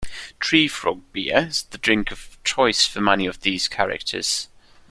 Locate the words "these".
3.41-3.67